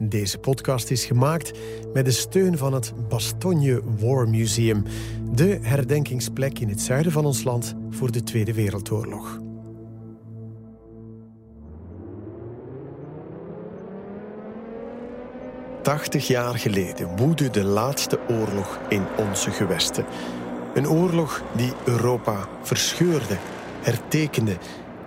Deze 0.00 0.38
podcast 0.38 0.90
is 0.90 1.04
gemaakt 1.04 1.52
met 1.92 2.04
de 2.04 2.10
steun 2.10 2.58
van 2.58 2.72
het 2.72 2.92
Bastogne 3.08 3.82
War 3.98 4.28
Museum, 4.28 4.82
de 5.32 5.58
herdenkingsplek 5.62 6.58
in 6.58 6.68
het 6.68 6.80
zuiden 6.80 7.12
van 7.12 7.24
ons 7.24 7.44
land 7.44 7.74
voor 7.90 8.12
de 8.12 8.22
Tweede 8.22 8.54
Wereldoorlog. 8.54 9.40
Tachtig 15.82 16.26
jaar 16.26 16.58
geleden 16.58 17.16
woedde 17.16 17.50
de 17.50 17.64
laatste 17.64 18.18
oorlog 18.28 18.80
in 18.88 19.02
onze 19.16 19.50
gewesten. 19.50 20.04
Een 20.74 20.88
oorlog 20.88 21.42
die 21.56 21.72
Europa 21.84 22.48
verscheurde, 22.62 23.36
hertekende 23.80 24.56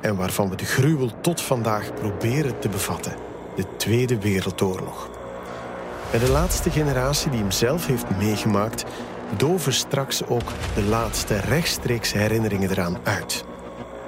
en 0.01 0.15
waarvan 0.15 0.49
we 0.49 0.55
de 0.55 0.65
gruwel 0.65 1.21
tot 1.21 1.41
vandaag 1.41 1.93
proberen 1.93 2.59
te 2.59 2.69
bevatten. 2.69 3.30
De 3.55 3.65
Tweede 3.77 4.19
Wereldoorlog. 4.19 5.09
En 6.11 6.19
de 6.19 6.29
laatste 6.29 6.69
generatie 6.69 7.31
die 7.31 7.39
hem 7.39 7.51
zelf 7.51 7.85
heeft 7.85 8.17
meegemaakt, 8.17 8.85
doven 9.37 9.73
straks 9.73 10.25
ook 10.27 10.51
de 10.75 10.83
laatste 10.83 11.35
rechtstreeks 11.35 12.13
herinneringen 12.13 12.69
eraan 12.69 12.97
uit. 13.03 13.45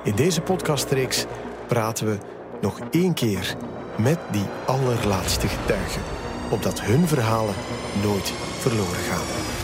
In 0.04 0.16
deze 0.16 0.42
podcastreeks 0.42 1.26
praten 1.68 2.08
we 2.08 2.18
nog 2.62 2.80
één 2.92 3.14
keer 3.14 3.56
met 3.98 4.20
die 4.32 4.46
allerlaatste 4.66 5.48
getuigen, 5.48 6.02
opdat 6.50 6.82
hun 6.82 7.08
verhalen 7.08 7.56
nooit 8.04 8.34
verloren 8.60 9.04
gaan. 9.10 9.63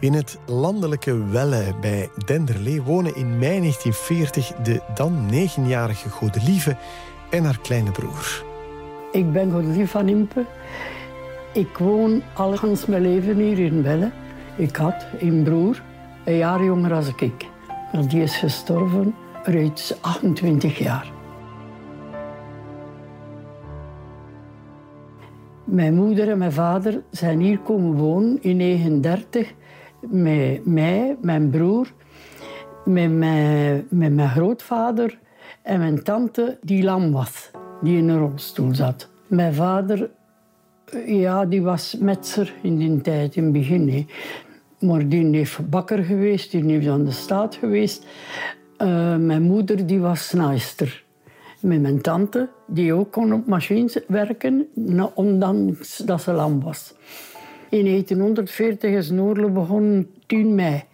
In 0.00 0.12
het 0.12 0.38
landelijke 0.46 1.24
Welle 1.30 1.74
bij 1.80 2.08
Denderlee 2.26 2.82
wonen 2.82 3.16
in 3.16 3.38
mei 3.38 3.58
1940 3.58 4.52
de 4.62 4.80
dan 4.94 5.26
negenjarige 5.26 6.08
Godelieve 6.08 6.76
en 7.30 7.44
haar 7.44 7.58
kleine 7.60 7.90
broer. 7.90 8.44
Ik 9.12 9.32
ben 9.32 9.50
Godelieve 9.50 9.88
van 9.88 10.08
Impe. 10.08 10.44
Ik 11.52 11.78
woon 11.78 12.22
al 12.34 12.58
mijn 12.86 13.02
leven 13.02 13.36
hier 13.36 13.58
in 13.58 13.82
Welle. 13.82 14.10
Ik 14.56 14.76
had 14.76 15.06
een 15.18 15.42
broer, 15.42 15.82
een 16.24 16.36
jaar 16.36 16.64
jonger 16.64 16.92
als 16.92 17.08
ik. 17.16 17.46
Maar 17.92 18.08
die 18.08 18.22
is 18.22 18.36
gestorven, 18.36 19.14
reeds 19.42 19.94
28 20.00 20.78
jaar. 20.78 21.12
Mijn 25.64 25.94
moeder 25.94 26.28
en 26.28 26.38
mijn 26.38 26.52
vader 26.52 27.02
zijn 27.10 27.40
hier 27.40 27.58
komen 27.58 27.96
wonen 27.96 28.38
in 28.42 28.58
1939 28.58 29.52
met 30.08 30.66
mij, 30.66 31.16
mijn 31.20 31.50
broer, 31.50 31.92
met 32.84 33.10
mijn, 33.10 33.86
met 33.88 34.12
mijn 34.12 34.28
grootvader 34.28 35.18
en 35.62 35.78
mijn 35.78 36.02
tante 36.02 36.58
die 36.62 36.82
lam 36.82 37.12
was, 37.12 37.50
die 37.82 37.98
in 37.98 38.08
een 38.08 38.18
rolstoel 38.18 38.74
zat. 38.74 39.08
Mijn 39.26 39.54
vader, 39.54 40.10
ja, 41.06 41.46
die 41.46 41.62
was 41.62 41.96
metser 42.00 42.54
in 42.62 42.78
die 42.78 43.00
tijd, 43.00 43.36
in 43.36 43.44
het 43.44 43.52
begin. 43.52 44.08
Maar 44.78 45.08
die 45.08 45.36
heeft 45.36 45.70
bakker 45.70 46.04
geweest, 46.04 46.50
die 46.50 46.64
heeft 46.64 46.88
aan 46.88 47.04
de 47.04 47.10
staat 47.10 47.54
geweest. 47.54 48.06
Uh, 48.78 49.16
mijn 49.16 49.42
moeder 49.42 49.86
die 49.86 50.00
was 50.00 50.28
snijster. 50.28 51.04
Met 51.60 51.80
mijn 51.80 52.00
tante, 52.00 52.48
die 52.66 52.92
ook 52.92 53.12
kon 53.12 53.32
op 53.32 53.46
machines 53.46 53.98
werken, 54.06 54.66
ondanks 55.14 55.96
dat 55.96 56.22
ze 56.22 56.32
lam 56.32 56.62
was. 56.62 56.94
In 57.70 57.84
1940 57.84 58.90
is 58.90 59.08
de 59.08 59.20
oorlog 59.20 59.52
begonnen, 59.52 60.10
10 60.26 60.54
mei. 60.54 60.84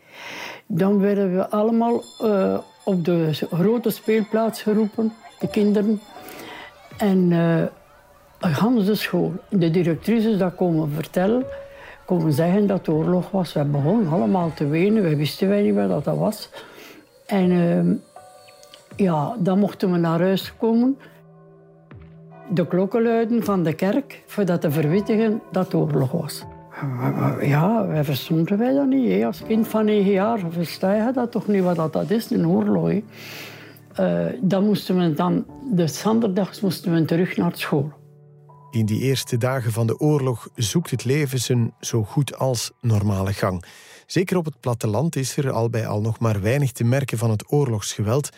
Dan 0.66 1.00
werden 1.00 1.36
we 1.36 1.48
allemaal 1.48 2.02
uh, 2.22 2.58
op 2.84 3.04
de 3.04 3.30
grote 3.32 3.90
speelplaats 3.90 4.62
geroepen, 4.62 5.12
de 5.40 5.48
kinderen. 5.48 6.00
En 6.98 7.32
Hans 8.38 8.84
de 8.84 8.94
school, 8.94 9.32
de 9.50 9.70
directrices 9.70 10.38
dat 10.38 10.54
komen 10.54 10.90
vertellen, 10.90 11.44
komen 12.06 12.32
zeggen 12.32 12.66
dat 12.66 12.88
oorlog 12.88 13.30
was. 13.30 13.52
We 13.52 13.64
begonnen 13.64 14.12
allemaal 14.12 14.52
te 14.54 14.68
wenen, 14.68 15.02
we 15.02 15.16
wisten 15.16 15.48
wij 15.48 15.62
niet 15.62 15.74
wat 15.74 16.04
dat 16.04 16.16
was. 16.16 16.50
En 17.26 17.50
uh, 17.50 17.96
ja, 18.96 19.36
dan 19.38 19.58
mochten 19.58 19.92
we 19.92 19.98
naar 19.98 20.20
huis 20.20 20.52
komen. 20.56 20.98
De 22.50 22.66
klokken 22.66 23.02
luiden 23.02 23.44
van 23.44 23.62
de 23.62 23.72
kerk, 23.72 24.22
voordat 24.26 24.60
te 24.60 24.70
verwittigen 24.70 25.42
dat 25.52 25.74
oorlog 25.74 26.10
was. 26.10 26.44
Ja, 27.40 27.86
wij 27.86 28.04
verstonden 28.04 28.58
wij 28.58 28.74
dat 28.74 28.86
niet. 28.86 29.24
Als 29.24 29.42
kind 29.46 29.68
van 29.68 29.84
negen 29.84 30.12
jaar 30.12 30.38
versta 30.50 30.94
je 30.94 31.12
dat 31.12 31.32
toch 31.32 31.46
niet 31.46 31.62
wat 31.62 31.92
dat 31.92 32.10
is, 32.10 32.30
een 32.30 32.48
oorlog. 32.48 33.00
Uh, 34.00 34.26
dan 34.40 34.64
moesten 34.64 34.98
we 34.98 35.14
dan, 35.14 35.46
de 35.72 35.86
zanderdags 35.86 36.60
moesten 36.60 36.92
we 36.92 37.04
terug 37.04 37.36
naar 37.36 37.52
school. 37.54 37.92
In 38.70 38.86
die 38.86 39.00
eerste 39.00 39.36
dagen 39.36 39.72
van 39.72 39.86
de 39.86 39.98
oorlog 39.98 40.48
zoekt 40.54 40.90
het 40.90 41.04
leven 41.04 41.38
zijn 41.38 41.74
zo 41.80 42.02
goed 42.02 42.38
als 42.38 42.72
normale 42.80 43.32
gang. 43.32 43.64
Zeker 44.06 44.36
op 44.36 44.44
het 44.44 44.60
platteland 44.60 45.16
is 45.16 45.36
er 45.36 45.50
al 45.50 45.70
bij 45.70 45.86
al 45.86 46.00
nog 46.00 46.18
maar 46.18 46.40
weinig 46.40 46.72
te 46.72 46.84
merken 46.84 47.18
van 47.18 47.30
het 47.30 47.52
oorlogsgeweld. 47.52 48.28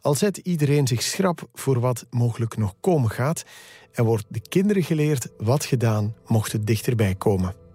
Al 0.00 0.14
zet 0.14 0.36
iedereen 0.36 0.86
zich 0.86 1.02
schrap 1.02 1.48
voor 1.52 1.80
wat 1.80 2.06
mogelijk 2.10 2.56
nog 2.56 2.74
komen 2.80 3.10
gaat 3.10 3.44
en 3.92 4.04
wordt 4.04 4.24
de 4.28 4.40
kinderen 4.40 4.82
geleerd 4.82 5.28
wat 5.38 5.64
gedaan 5.64 6.14
mocht 6.26 6.52
het 6.52 6.66
dichterbij 6.66 7.14
komen 7.14 7.66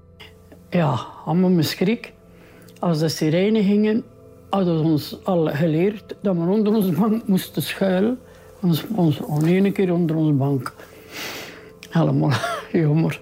ja, 0.73 0.99
allemaal 1.25 1.49
mijn 1.49 1.63
schrik. 1.63 2.13
Als 2.79 2.99
de 2.99 3.09
sirene 3.09 3.63
gingen, 3.63 4.03
hadden 4.49 4.77
ze 4.77 4.83
ons 4.83 5.17
al 5.23 5.45
geleerd 5.47 6.15
dat 6.21 6.35
we 6.35 6.41
onder 6.41 6.73
onze 6.73 6.91
bank 6.91 7.27
moesten 7.27 7.61
schuilen. 7.61 8.19
Ons, 8.61 8.85
ons, 8.95 9.19
ene 9.43 9.71
keer 9.71 9.93
onder 9.93 10.15
onze 10.15 10.33
bank. 10.33 10.73
Helemaal 11.89 12.31
jammer. 12.71 13.21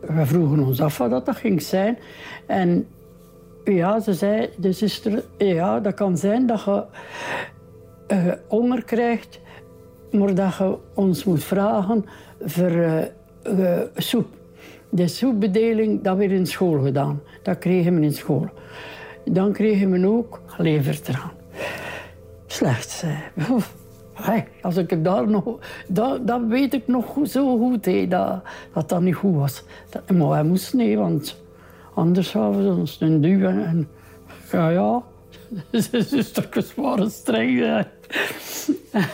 We 0.00 0.26
vroegen 0.26 0.64
ons 0.64 0.80
af 0.80 0.98
wat 0.98 1.26
dat 1.26 1.36
ging 1.36 1.62
zijn. 1.62 1.98
En 2.46 2.86
ja, 3.64 4.00
ze 4.00 4.14
zei, 4.14 4.48
de 4.56 4.72
zuster, 4.72 5.24
ja, 5.38 5.80
dat 5.80 5.94
kan 5.94 6.18
zijn 6.18 6.46
dat 6.46 6.64
je 6.64 6.84
uh, 8.50 8.84
krijgt, 8.84 9.40
maar 10.12 10.34
dat 10.34 10.56
je 10.56 10.76
ons 10.94 11.24
moet 11.24 11.44
vragen 11.44 12.04
voor 12.40 12.70
uh, 12.70 13.80
soep. 13.96 14.39
De 14.90 15.08
soepbedeling, 15.08 16.02
dat 16.02 16.16
werd 16.16 16.30
in 16.30 16.46
school 16.46 16.82
gedaan. 16.82 17.20
Dat 17.42 17.58
kregen 17.58 17.94
we 17.94 18.00
in 18.00 18.12
school. 18.12 18.48
Dan 19.24 19.52
kregen 19.52 19.90
we 19.90 20.08
ook 20.08 20.40
levertraan. 20.56 21.32
Slecht, 22.46 23.04
Hey, 24.22 24.48
als 24.62 24.76
ik 24.76 25.04
daar 25.04 25.28
nog... 25.28 25.58
Dat, 25.88 26.26
dat 26.26 26.40
weet 26.48 26.74
ik 26.74 26.86
nog 26.86 27.16
zo 27.24 27.58
goed, 27.58 27.84
hey, 27.84 28.08
dat, 28.08 28.42
dat 28.86 29.00
niet 29.00 29.14
goed 29.14 29.34
was. 29.34 29.62
Dat, 29.90 30.10
maar 30.10 30.28
wij 30.28 30.44
moesten 30.44 30.78
niet, 30.78 30.96
want 30.96 31.42
anders 31.94 32.30
zouden 32.30 32.64
we 32.64 32.80
ons 32.80 32.96
een 33.00 33.20
duwen. 33.20 33.66
En 33.66 33.88
ja, 34.52 34.68
ja, 34.68 35.02
ze 35.80 36.02
zustertjes 36.02 36.74
waren 36.74 37.10
streng. 37.10 37.86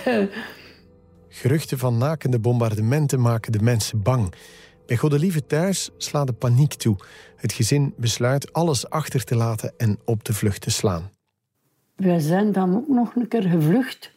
Geruchten 1.28 1.78
van 1.78 1.98
nakende 1.98 2.38
bombardementen 2.38 3.20
maken 3.20 3.52
de 3.52 3.62
mensen 3.62 4.02
bang. 4.02 4.32
Bij 4.87 4.97
Godelieve 4.97 5.47
thuis 5.47 5.91
slaat 5.97 6.27
de 6.27 6.33
paniek 6.33 6.75
toe. 6.75 6.97
Het 7.37 7.53
gezin 7.53 7.94
besluit 7.97 8.53
alles 8.53 8.91
achter 8.91 9.25
te 9.25 9.37
laten 9.37 9.73
en 9.77 9.99
op 10.05 10.25
de 10.25 10.33
vlucht 10.33 10.61
te 10.61 10.71
slaan. 10.71 11.11
We 11.94 12.21
zijn 12.21 12.53
dan 12.53 12.77
ook 12.77 12.88
nog 12.88 13.15
een 13.15 13.29
keer 13.29 13.43
gevlucht. 13.43 14.11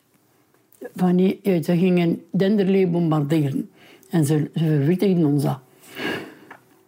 Van, 0.95 1.18
ze 1.44 1.77
gingen 1.77 2.24
Denderlee 2.31 2.88
bombarderen. 2.88 3.69
En 4.10 4.25
ze, 4.25 4.50
ze 4.54 5.25
ons 5.25 5.44
dat. 5.44 5.60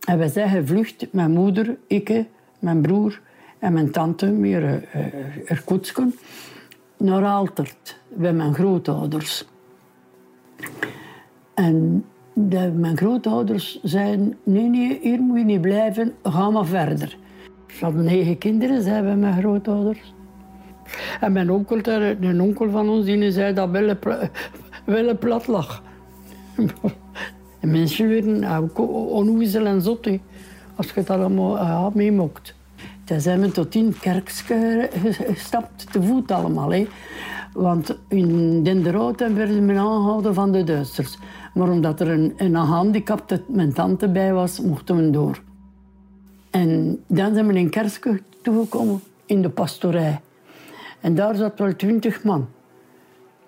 En 0.07 0.17
wij 0.17 0.27
zijn 0.27 0.49
gevlucht, 0.49 1.07
mijn 1.11 1.31
moeder, 1.31 1.77
ik, 1.87 2.25
mijn 2.59 2.81
broer 2.81 3.21
en 3.59 3.73
mijn 3.73 3.91
tante, 3.91 4.25
meer 4.25 4.63
uh, 4.63 5.51
Erkoetsken, 5.51 6.15
naar 6.97 7.25
Altert, 7.25 7.99
bij 8.07 8.33
mijn 8.33 8.53
grootouders. 8.53 9.45
En 11.53 12.05
de, 12.33 12.71
mijn 12.75 12.97
grootouders 12.97 13.79
zeiden, 13.83 14.37
nee, 14.43 14.69
nee, 14.69 14.99
hier 15.01 15.19
moet 15.19 15.37
je 15.37 15.45
niet 15.45 15.61
blijven, 15.61 16.13
ga 16.23 16.49
maar 16.49 16.65
verder. 16.65 17.17
Ze 17.67 17.85
hadden 17.85 18.03
negen 18.03 18.37
kinderen, 18.37 18.81
zeiden 18.81 19.19
mijn 19.19 19.37
grootouders. 19.37 20.13
En 21.19 21.31
mijn 21.31 21.51
onkel, 21.51 21.79
een 22.21 22.41
onkel 22.41 22.69
van 22.69 22.89
ons, 22.89 23.05
die 23.05 23.31
zei 23.31 23.53
dat 23.53 23.69
Welle, 23.69 23.97
Welle 24.85 25.15
plat 25.15 25.47
lag. 25.47 25.83
En 27.59 27.71
mensen 27.71 28.07
werden 28.07 28.57
ook 28.57 28.79
onnoezel 29.11 29.65
en 29.65 29.81
zot, 29.81 30.07
als 30.75 30.87
je 30.87 31.03
dat 31.03 31.09
allemaal 31.09 31.57
ja, 31.57 31.89
meemokt. 31.93 32.55
Toen 33.03 33.19
zijn 33.19 33.41
we 33.41 33.51
tot 33.51 33.75
in 33.75 33.95
kerk 33.99 34.29
gestapt, 35.01 35.91
te 35.91 36.03
voet 36.03 36.31
allemaal. 36.31 36.71
Hè. 36.73 36.87
Want 37.53 37.97
in 38.07 38.63
Denderhout 38.63 39.19
werden 39.19 39.67
we 39.67 39.73
aangehouden 39.73 40.33
van 40.33 40.51
de 40.51 40.63
Duitsers. 40.63 41.17
Maar 41.53 41.69
omdat 41.69 41.99
er 41.99 42.09
een, 42.09 42.33
een 42.37 42.55
gehandicapte 42.55 43.41
mijn 43.47 43.73
tante 43.73 44.07
bij 44.07 44.33
was, 44.33 44.59
mochten 44.59 44.95
we 44.95 45.09
door. 45.09 45.41
En 46.49 47.03
dan 47.07 47.33
zijn 47.33 47.47
we 47.47 47.53
in 47.53 47.69
Kerske 47.69 48.21
toegekomen, 48.41 49.01
in 49.25 49.41
de 49.41 49.49
pastorij. 49.49 50.21
En 50.99 51.15
daar 51.15 51.35
zat 51.35 51.59
wel 51.59 51.75
twintig 51.75 52.23
man. 52.23 52.47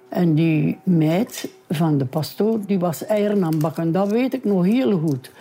En 0.10 0.36
die 0.36 0.80
meid 0.84 1.50
van 1.70 1.98
de 1.98 2.06
pastoor, 2.06 2.60
die 2.66 2.80
was 2.80 3.06
eieren 3.06 3.44
aan 3.44 3.60
bakken. 3.60 3.92
Dat 3.92 4.12
weet 4.12 4.34
ik 4.34 4.44
nog 4.44 4.66
heel 4.66 5.00
goed. 5.00 5.32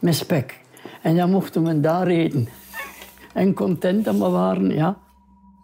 Met 0.00 0.14
spek. 0.14 0.60
En 1.02 1.16
dan 1.16 1.30
mochten 1.30 1.64
we 1.64 1.80
daar 1.80 2.06
eten. 2.06 2.48
En 3.32 3.54
content 3.54 4.04
dat 4.04 4.14
we 4.14 4.28
waren, 4.28 4.70
ja. 4.70 4.96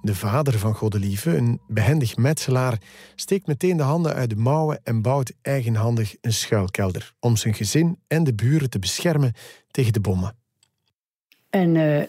De 0.03 0.15
vader 0.15 0.59
van 0.59 0.75
Godelieve, 0.75 1.37
een 1.37 1.61
behendig 1.67 2.17
metselaar, 2.17 2.79
steekt 3.15 3.47
meteen 3.47 3.77
de 3.77 3.83
handen 3.83 4.15
uit 4.15 4.31
de 4.31 4.37
mouwen 4.37 4.81
en 4.85 5.03
bouwt 5.03 5.33
eigenhandig 5.43 6.17
een 6.21 6.33
schuilkelder 6.33 7.15
om 7.21 7.37
zijn 7.37 7.55
gezin 7.55 7.99
en 8.07 8.25
de 8.25 8.35
buren 8.35 8.71
te 8.71 8.79
beschermen 8.79 9.33
tegen 9.71 9.93
de 9.93 10.01
bommen. 10.01 10.37
En 11.51 11.75
uh, 11.75 12.03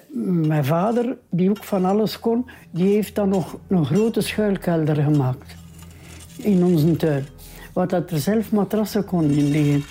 mijn 0.47 0.65
vader, 0.65 1.17
die 1.29 1.49
ook 1.49 1.63
van 1.63 1.85
alles 1.85 2.19
kon, 2.19 2.49
die 2.71 2.93
heeft 2.93 3.15
dan 3.15 3.29
nog 3.29 3.57
een 3.67 3.85
grote 3.85 4.21
schuilkelder 4.21 4.95
gemaakt 4.95 5.55
in 6.37 6.63
onze 6.63 6.95
tuin. 6.95 7.25
Wat 7.73 7.89
dat 7.89 8.11
er 8.11 8.19
zelf 8.19 8.51
matrassen 8.51 9.05
kon 9.05 9.29
in 9.29 9.49
liggen. 9.49 9.83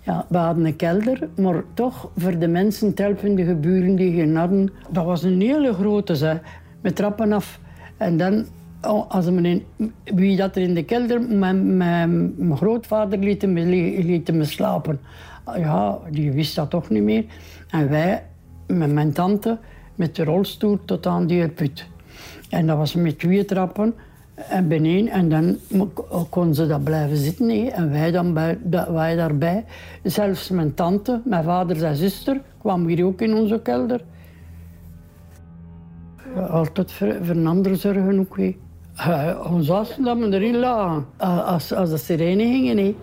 Ja, 0.00 0.26
we 0.28 0.36
hadden 0.36 0.64
een 0.64 0.76
kelder, 0.76 1.28
maar 1.36 1.62
toch 1.74 2.10
voor 2.16 2.38
de 2.38 2.48
mensen, 2.48 2.94
telpende 2.94 3.54
buren 3.54 3.96
die 3.96 4.14
geen 4.14 4.36
hadden, 4.36 4.72
dat 4.90 5.04
was 5.04 5.22
een 5.22 5.40
hele 5.40 5.74
grote, 5.74 6.16
zeg, 6.16 6.40
met 6.80 6.96
trappen 6.96 7.32
af. 7.32 7.60
En 7.96 8.16
dan, 8.16 8.46
oh, 8.82 9.10
als 9.10 9.30
men 9.30 9.62
wie 10.04 10.36
dat 10.36 10.56
er 10.56 10.62
in 10.62 10.74
de 10.74 10.84
kelder, 10.84 11.22
mijn, 11.22 11.76
mijn, 11.76 12.34
grootvader 12.56 13.18
liet 13.18 13.46
me, 13.46 13.64
liet 14.04 14.30
slapen. 14.40 15.00
Ja, 15.56 15.98
die 16.10 16.32
wist 16.32 16.54
dat 16.54 16.70
toch 16.70 16.90
niet 16.90 17.02
meer. 17.02 17.24
En 17.70 17.88
wij, 17.88 18.22
met 18.66 18.92
mijn 18.92 19.12
tante, 19.12 19.58
met 19.94 20.16
de 20.16 20.24
rolstoel 20.24 20.78
tot 20.84 21.06
aan 21.06 21.26
die 21.26 21.48
put. 21.48 21.86
En 22.50 22.66
dat 22.66 22.76
was 22.76 22.94
met 22.94 23.18
twee 23.18 23.44
trappen 23.44 23.94
en 24.34 24.68
beneden. 24.68 25.08
En 25.08 25.28
dan 25.28 25.58
kon 26.28 26.54
ze 26.54 26.66
dat 26.66 26.84
blijven 26.84 27.16
zitten. 27.16 27.72
En 27.72 27.90
wij, 27.90 28.10
dan 28.10 28.34
bij, 28.34 28.58
wij 28.90 29.16
daarbij. 29.16 29.64
Zelfs 30.02 30.48
mijn 30.48 30.74
tante, 30.74 31.20
mijn 31.24 31.44
vader 31.44 31.84
en 31.84 31.96
zuster 31.96 32.40
kwamen 32.60 32.88
hier 32.88 33.04
ook 33.04 33.20
in 33.20 33.34
onze 33.34 33.60
kelder. 33.62 34.00
Altijd 36.46 36.92
voor, 36.92 37.06
een 37.06 37.46
ander 37.46 37.76
zorgen 37.76 38.18
ook. 38.18 38.38
He. 38.94 39.32
Ons 39.32 39.68
was 39.68 39.96
dat 39.96 40.18
we 40.18 40.32
erin 40.32 40.56
lagen. 40.56 41.06
Als, 41.44 41.72
als 41.72 41.90
de 41.90 41.96
sirene 41.96 42.42
gingen. 42.42 42.96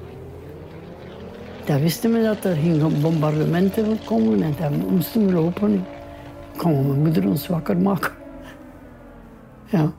Dan 1.66 1.80
wisten 1.80 2.12
we 2.12 2.22
dat 2.22 2.44
er 2.44 2.56
gingen 2.56 3.02
bombardementen 3.02 4.00
komen 4.06 4.42
en 4.42 4.54
dan 4.60 4.94
moesten 4.94 5.26
we 5.26 5.34
lopen. 5.34 5.86
Kon 6.58 6.88
mijn 6.88 7.00
moeder 7.00 7.28
ons 7.28 7.48
wakker 7.48 7.78
maken. 7.78 8.12
Ja. 9.66 9.94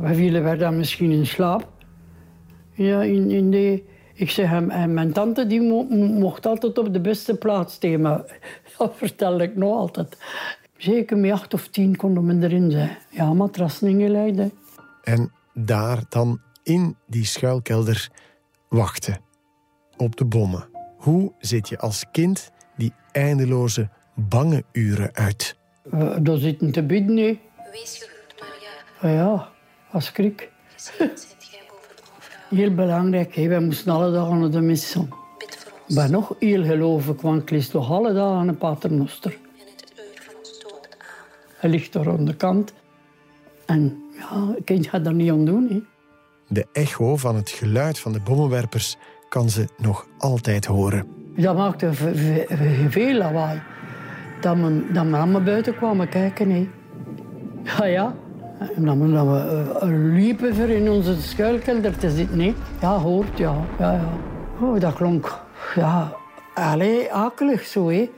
We 0.00 0.14
vielen 0.14 0.44
we 0.50 0.56
dan 0.56 0.76
misschien 0.76 1.10
in 1.10 1.26
slaap. 1.26 1.68
Ja, 2.72 3.02
in, 3.02 3.30
in 3.30 3.50
de... 3.50 3.82
Ik 4.14 4.30
zeg 4.30 4.48
hem, 4.48 4.70
en 4.70 4.94
mijn 4.94 5.12
tante 5.12 5.46
die 5.46 5.60
mocht 5.96 6.46
altijd 6.46 6.78
op 6.78 6.92
de 6.92 7.00
beste 7.00 7.36
plaats 7.36 7.78
me. 7.80 8.24
Dat 8.78 8.92
vertelde 8.94 9.44
ik 9.44 9.56
nog 9.56 9.76
altijd. 9.76 10.16
Zeker 10.84 11.16
met 11.16 11.32
acht 11.32 11.54
of 11.54 11.68
tien 11.68 11.96
konden 11.96 12.26
we 12.26 12.46
erin 12.46 12.70
zijn. 12.70 12.98
Ja, 13.10 13.32
matrassen 13.32 13.88
ingeleid. 13.88 14.52
En 15.02 15.32
daar 15.54 16.02
dan 16.08 16.40
in 16.62 16.96
die 17.06 17.24
schuilkelder 17.24 18.10
wachten. 18.68 19.20
Op 19.96 20.16
de 20.16 20.24
bommen. 20.24 20.68
Hoe 20.96 21.32
zit 21.38 21.68
je 21.68 21.78
als 21.78 22.04
kind 22.12 22.50
die 22.76 22.92
eindeloze 23.12 23.88
bange 24.14 24.64
uren 24.72 25.14
uit? 25.14 25.56
Uh, 25.94 26.16
daar 26.20 26.36
zitten 26.36 26.72
te 26.72 26.82
bidden, 26.82 27.14
nee. 27.14 27.40
Wees 27.72 27.98
gegroet, 28.02 28.34
Maria. 29.00 29.14
Ja, 29.16 29.48
als 29.90 30.04
schrik. 30.04 30.50
Heel 32.48 32.74
belangrijk, 32.74 33.34
hè. 33.34 33.48
wij 33.48 33.60
moesten 33.60 33.92
alle 33.92 34.12
dagen 34.12 34.38
naar 34.38 34.50
de 34.50 34.60
mis. 34.60 34.96
Ik 35.86 35.94
ben 35.94 36.10
nog 36.10 36.34
heel 36.38 36.64
gelovig, 36.64 37.20
want 37.20 37.42
ik 37.42 37.50
lees 37.50 37.68
toch 37.68 37.90
alle 37.90 38.12
dagen 38.12 38.48
een 38.48 38.58
paternoster. 38.58 39.42
Hij 41.64 41.72
ligt 41.72 41.94
er 41.94 42.08
aan 42.08 42.24
de 42.24 42.34
kant. 42.34 42.72
En 43.66 44.02
ja, 44.18 44.30
een 44.32 44.64
kind 44.64 44.86
gaat 44.86 45.04
daar 45.04 45.14
niet 45.14 45.30
aan 45.30 45.44
doen. 45.44 45.66
Hè. 45.70 45.80
De 46.48 46.66
echo 46.72 47.16
van 47.16 47.36
het 47.36 47.50
geluid 47.50 47.98
van 47.98 48.12
de 48.12 48.20
bommenwerpers 48.20 48.96
kan 49.28 49.50
ze 49.50 49.68
nog 49.76 50.06
altijd 50.18 50.64
horen. 50.64 51.06
Dat 51.36 51.56
maakte 51.56 51.92
veel 52.88 53.14
lawaai. 53.14 53.62
Dat 54.40 54.56
men, 54.56 54.86
dat 54.92 55.04
men 55.04 55.20
allemaal 55.20 55.42
buiten 55.42 55.76
kwamen 55.76 56.08
kijken. 56.08 56.50
Hè. 56.50 56.68
Ja, 57.62 57.84
ja. 57.84 58.14
En 58.76 58.84
dan, 58.84 59.12
dan 59.12 59.32
we 59.32 59.78
uh, 59.82 60.14
liepen 60.16 60.54
voor 60.54 60.68
in 60.68 60.90
onze 60.90 61.22
schuilkelder 61.22 61.98
te 61.98 62.10
zitten. 62.10 62.36
Nee. 62.36 62.54
Ja, 62.80 62.98
hoort, 62.98 63.38
ja. 63.38 63.64
ja, 63.78 63.92
ja. 63.92 64.12
Oh, 64.60 64.80
dat 64.80 64.94
klonk, 64.94 65.40
ja, 65.74 66.12
allee, 66.54 67.12
akelig 67.12 67.62
zo, 67.62 67.88
hè. 67.88 68.10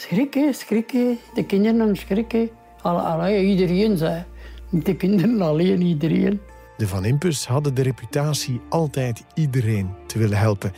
Schrik, 0.00 0.34
hè, 0.34 0.52
schrik, 0.52 0.90
hè. 0.90 1.18
De 1.34 1.44
kinderen 1.44 1.96
schrikken. 1.96 2.50
Allee, 2.82 3.46
iedereen, 3.46 3.96
zei. 3.96 4.24
De 4.70 4.96
kinderen 4.96 5.40
alleen, 5.40 5.82
iedereen. 5.82 6.40
De 6.76 6.88
Van 6.88 7.04
Impus 7.04 7.46
hadden 7.46 7.74
de 7.74 7.82
reputatie 7.82 8.60
altijd 8.68 9.24
iedereen 9.34 9.90
te 10.06 10.18
willen 10.18 10.38
helpen. 10.38 10.72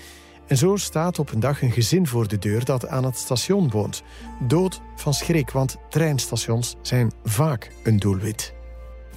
En 0.46 0.56
zo 0.56 0.76
staat 0.76 1.18
op 1.18 1.32
een 1.32 1.40
dag 1.40 1.62
een 1.62 1.70
gezin 1.70 2.06
voor 2.06 2.28
de 2.28 2.38
deur 2.38 2.64
dat 2.64 2.88
aan 2.88 3.04
het 3.04 3.16
station 3.16 3.70
woont. 3.70 4.02
Dood 4.48 4.80
van 4.96 5.14
schrik, 5.14 5.50
want 5.50 5.76
treinstations 5.88 6.76
zijn 6.80 7.12
vaak 7.24 7.70
een 7.84 7.98
doelwit. 7.98 8.54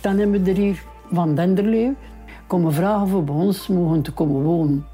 Dan 0.02 0.18
hebben 0.18 0.44
we 0.44 0.52
er 0.52 0.58
hier 0.58 0.84
van 1.12 1.36
Denderleeuw 1.36 1.96
komen 2.48 2.74
vragen 2.74 3.08
voor 3.08 3.24
bij 3.24 3.36
ons 3.36 3.68
mogen 3.68 4.02
te 4.02 4.12
komen 4.12 4.42
wonen. 4.42 4.86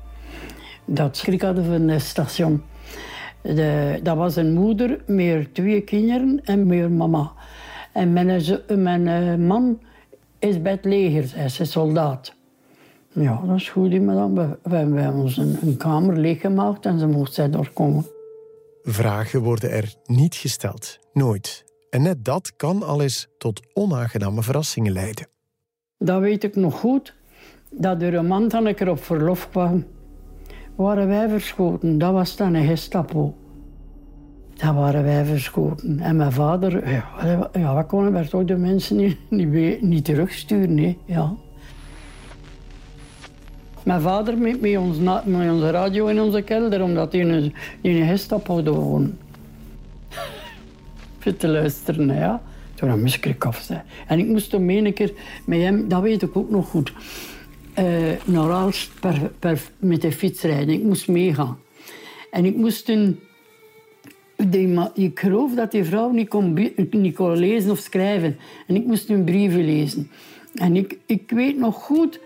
Dat 0.85 1.17
schrik 1.17 1.41
hadden 1.41 1.65
van 1.65 1.87
het 1.87 2.01
station. 2.01 2.63
De, 3.41 3.99
dat 4.03 4.17
was 4.17 4.35
een 4.35 4.53
moeder 4.53 5.03
met 5.07 5.53
twee 5.53 5.81
kinderen 5.81 6.41
en 6.43 6.67
met 6.67 6.91
mama. 6.91 7.31
En 7.93 8.13
mijn, 8.13 8.43
mijn 8.67 9.07
eh, 9.07 9.35
man 9.35 9.79
is 10.39 10.61
bij 10.61 10.71
het 10.71 10.85
leger, 10.85 11.31
hij 11.35 11.45
is 11.45 11.71
soldaat. 11.71 12.33
Ja, 13.13 13.41
dat 13.45 13.55
is 13.55 13.69
goed, 13.69 14.01
madame. 14.01 14.57
We, 14.63 14.75
hebben 14.75 15.13
ons 15.13 15.37
een, 15.37 15.57
een 15.61 15.77
kamer 15.77 16.17
leeggemaakt 16.17 16.85
en 16.85 16.99
ze 16.99 17.07
mocht 17.07 17.33
zij 17.33 17.49
doorkomen. 17.49 18.05
Vragen 18.83 19.41
worden 19.41 19.71
er 19.71 19.93
niet 20.05 20.35
gesteld. 20.35 20.99
Nooit. 21.13 21.63
En 21.89 22.01
net 22.01 22.25
dat 22.25 22.55
kan 22.55 22.83
al 22.83 23.01
eens 23.01 23.27
tot 23.37 23.61
onaangename 23.73 24.43
verrassingen 24.43 24.91
leiden. 24.91 25.27
Dat 25.97 26.21
weet 26.21 26.43
ik 26.43 26.55
nog 26.55 26.79
goed. 26.79 27.13
Dat 27.69 28.01
er 28.01 28.13
een 28.13 28.25
man 28.25 28.47
dan 28.47 28.67
ik 28.67 28.79
er 28.79 28.89
op 28.89 29.03
verlof 29.03 29.49
kwam, 29.49 29.85
waren 30.81 31.07
wij 31.07 31.29
verschoten. 31.29 31.97
Dat 31.97 32.11
was 32.13 32.35
dan 32.35 32.53
een 32.53 32.67
gestapo. 32.67 33.35
Dat 34.53 34.73
waren 34.73 35.03
wij 35.03 35.25
verschoten. 35.25 35.99
En 35.99 36.15
mijn 36.15 36.31
vader, 36.31 36.89
ja, 36.89 37.05
ja 37.53 37.75
we 37.75 37.83
konden 37.85 38.29
toch 38.29 38.45
de 38.45 38.57
mensen 38.57 38.95
niet, 38.95 39.17
niet, 39.29 39.81
niet 39.81 40.05
terugsturen. 40.05 40.73
Nee. 40.73 40.97
Ja. 41.05 41.33
Mijn 43.83 44.01
vader 44.01 44.37
met, 44.37 44.61
met, 44.61 44.77
ons, 44.77 44.97
met 45.25 45.51
onze 45.51 45.71
radio 45.71 46.07
in 46.07 46.21
onze 46.21 46.41
kelder, 46.41 46.83
omdat 46.83 47.11
hij 47.11 47.21
in, 47.21 47.53
een 47.81 48.07
gestap 48.07 48.47
hadden 48.47 48.73
wonen. 48.73 49.19
Voor 51.19 51.37
te 51.37 51.47
luisteren, 51.47 52.15
ja. 52.15 52.41
Toen 52.73 52.89
had 52.89 52.99
ik 52.99 53.07
schrik 53.07 53.45
af. 53.45 53.69
En 54.07 54.19
ik 54.19 54.27
moest 54.27 54.49
toen 54.49 54.69
een 54.69 54.93
keer 54.93 55.13
met 55.45 55.59
hem, 55.59 55.87
dat 55.87 56.01
weet 56.01 56.21
ik 56.21 56.37
ook 56.37 56.49
nog 56.49 56.69
goed, 56.69 56.93
uh, 57.79 58.11
naar 58.25 58.75
per, 59.39 59.61
met 59.79 60.01
de 60.01 60.11
fiets 60.11 60.41
rijden. 60.41 60.75
Ik 60.75 60.83
moest 60.83 61.07
meegaan. 61.07 61.59
En 62.31 62.45
ik 62.45 62.55
moest 62.55 62.85
toen... 62.85 63.19
ik 64.93 65.19
geloof 65.19 65.53
dat 65.53 65.71
die 65.71 65.83
vrouw 65.83 66.11
niet 66.11 67.15
kon, 67.15 67.37
lezen 67.37 67.71
of 67.71 67.79
schrijven. 67.79 68.37
En 68.67 68.75
ik 68.75 68.85
moest 68.85 69.09
een 69.09 69.23
brieven 69.23 69.65
lezen. 69.65 70.11
En 70.55 70.75
ik, 70.75 70.97
ik 71.05 71.31
weet 71.31 71.57
nog 71.57 71.75
goed 71.75 72.19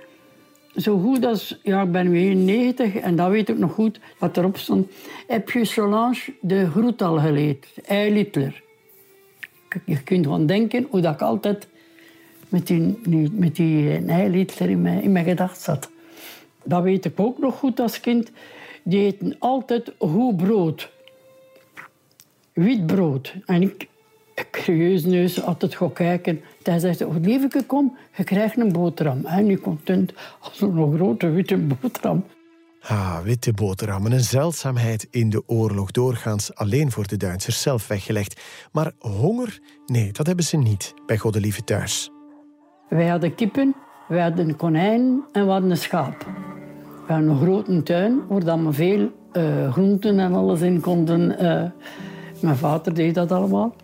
zo 0.75 0.99
goed 0.99 1.25
als, 1.25 1.59
ja, 1.63 1.81
ik 1.81 1.91
ben 1.91 2.09
nu 2.09 2.17
91 2.17 2.95
en 2.95 3.15
dat 3.15 3.29
weet 3.29 3.49
ik 3.49 3.57
nog 3.57 3.73
goed, 3.73 3.99
wat 4.17 4.37
erop 4.37 4.57
stond. 4.57 4.91
Heb 5.27 5.49
je 5.49 5.65
Solange 5.65 6.33
de 6.41 6.69
groet 6.69 7.01
al 7.01 7.17
geleerd? 7.19 7.67
Hitler. 7.87 8.63
Je 9.85 10.03
kunt 10.03 10.25
gewoon 10.25 10.45
denken 10.45 10.87
hoe 10.89 11.01
dat 11.01 11.13
ik 11.13 11.21
altijd 11.21 11.67
met 12.55 12.67
die, 12.67 13.31
met 13.31 13.55
die 13.55 13.89
Hitler 14.31 14.69
in 14.69 14.81
mijn, 14.81 15.01
in 15.01 15.23
gedachten 15.23 15.61
zat. 15.61 15.89
dat 16.63 16.83
weet 16.83 17.05
ik 17.05 17.19
ook 17.19 17.39
nog 17.39 17.55
goed 17.55 17.79
als 17.79 17.99
kind, 17.99 18.31
die 18.83 19.05
eten 19.05 19.35
altijd 19.39 19.91
goed 19.97 20.37
brood. 20.37 20.91
Wit 22.53 22.85
brood. 22.85 23.35
En 23.45 23.61
ik, 23.61 23.87
curieus 24.51 25.03
neus, 25.03 25.41
altijd 25.41 25.75
gaan 25.75 25.93
kijken. 25.93 26.41
Hij 26.63 26.79
zegt, 26.79 27.05
oh, 27.05 27.15
lieveke, 27.21 27.63
kom, 27.63 27.97
je 28.17 28.23
krijgt 28.23 28.57
een 28.57 28.71
boterham. 28.71 29.25
En 29.25 29.49
ik 29.49 29.61
content 29.61 30.13
als 30.39 30.61
een 30.61 30.95
grote 30.95 31.29
witte 31.29 31.57
boterham. 31.57 32.23
Ah, 32.81 33.19
witte 33.21 33.53
boterhammen, 33.53 34.11
een 34.11 34.23
zeldzaamheid 34.23 35.07
in 35.11 35.29
de 35.29 35.43
oorlog, 35.45 35.91
doorgaans 35.91 36.55
alleen 36.55 36.91
voor 36.91 37.07
de 37.07 37.17
Duitsers 37.17 37.61
zelf 37.61 37.87
weggelegd. 37.87 38.41
Maar 38.71 38.91
honger, 38.99 39.59
nee, 39.85 40.11
dat 40.11 40.27
hebben 40.27 40.45
ze 40.45 40.57
niet 40.57 40.93
bij 41.05 41.17
Goddelieve 41.17 41.63
thuis. 41.63 42.09
Wij 42.87 43.07
hadden 43.07 43.35
kippen, 43.35 43.75
wij 44.07 44.21
hadden 44.21 44.49
een 44.49 44.55
konijn 44.55 45.23
en 45.31 45.45
we 45.45 45.51
een 45.51 45.77
schaap. 45.77 46.25
We 47.07 47.13
hadden 47.13 47.29
een 47.29 47.37
grote 47.37 47.83
tuin 47.83 48.21
waar 48.27 48.63
we 48.63 48.73
veel 48.73 49.09
uh, 49.33 49.71
groenten 49.71 50.19
en 50.19 50.33
alles 50.33 50.61
in 50.61 50.79
konden. 50.79 51.43
Uh, 51.43 51.63
mijn 52.41 52.55
vader 52.55 52.93
deed 52.93 53.15
dat 53.15 53.31
allemaal. 53.31 53.75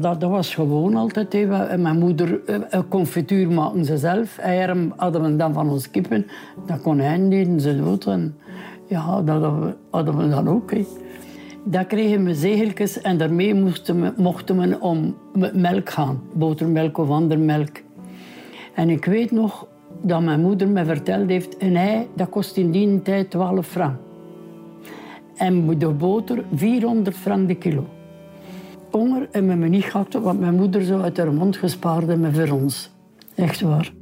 Dat, 0.00 0.20
dat, 0.20 0.30
was 0.30 0.54
gewoon 0.54 0.96
altijd. 0.96 1.34
En 1.34 1.82
mijn 1.82 1.98
moeder, 1.98 2.40
uh, 2.46 2.80
confituur 2.88 3.50
maken 3.50 3.84
ze 3.84 3.96
zelf. 3.96 4.38
Eieren 4.38 4.92
hadden 4.96 5.22
we 5.22 5.36
dan 5.36 5.52
van 5.52 5.70
ons 5.70 5.90
kippen. 5.90 6.26
Dat 6.66 6.80
konijn 6.80 7.30
deden 7.30 7.60
ze 7.60 7.76
dood. 7.76 8.08
Ja, 8.86 9.22
dat 9.22 9.74
hadden 9.90 10.16
we 10.16 10.28
dan 10.28 10.48
ook. 10.48 10.70
He. 10.70 10.86
Dat 11.64 11.86
kregen 11.86 12.24
we 12.24 12.34
zegeltjes 12.34 13.00
en 13.00 13.18
daarmee 13.18 13.54
mochten 14.16 14.58
we 14.58 14.80
om 14.80 15.16
melk 15.52 15.90
gaan. 15.90 16.22
Botermelk 16.32 16.98
of 16.98 17.08
andere 17.08 17.40
melk. 17.40 17.81
En 18.74 18.90
ik 18.90 19.04
weet 19.04 19.30
nog 19.30 19.66
dat 20.02 20.22
mijn 20.22 20.40
moeder 20.40 20.68
me 20.68 20.84
verteld 20.84 21.28
heeft... 21.28 21.62
een 21.62 21.76
ei, 21.76 22.08
dat 22.16 22.28
kost 22.28 22.56
in 22.56 22.70
die 22.70 23.02
tijd 23.02 23.30
12 23.30 23.66
frank. 23.66 23.96
En 25.36 25.78
de 25.78 25.88
boter 25.88 26.44
400 26.54 27.16
frank 27.16 27.48
de 27.48 27.54
kilo. 27.54 27.86
Honger 28.90 29.28
en 29.30 29.58
me 29.58 29.68
niet 29.68 29.84
gehad, 29.84 30.12
wat 30.12 30.38
mijn 30.38 30.54
moeder 30.54 30.82
zo 30.82 31.00
uit 31.00 31.16
haar 31.16 31.32
mond 31.32 31.56
gespaard 31.56 32.06
hebben 32.06 32.34
voor 32.34 32.48
ons. 32.48 32.90
Echt 33.34 33.60
waar. 33.60 33.92